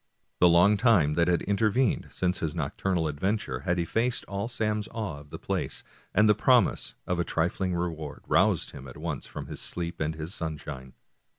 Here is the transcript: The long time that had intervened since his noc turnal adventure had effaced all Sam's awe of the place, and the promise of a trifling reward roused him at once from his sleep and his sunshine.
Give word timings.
The 0.39 0.49
long 0.49 0.77
time 0.77 1.13
that 1.13 1.27
had 1.27 1.43
intervened 1.43 2.07
since 2.09 2.39
his 2.39 2.55
noc 2.55 2.75
turnal 2.75 3.07
adventure 3.07 3.59
had 3.59 3.77
effaced 3.77 4.25
all 4.25 4.47
Sam's 4.47 4.87
awe 4.87 5.19
of 5.19 5.29
the 5.29 5.37
place, 5.37 5.83
and 6.11 6.27
the 6.27 6.33
promise 6.33 6.95
of 7.05 7.19
a 7.19 7.23
trifling 7.23 7.75
reward 7.75 8.23
roused 8.25 8.71
him 8.71 8.87
at 8.87 8.97
once 8.97 9.27
from 9.27 9.45
his 9.45 9.59
sleep 9.61 9.99
and 9.99 10.15
his 10.15 10.33
sunshine. 10.33 10.93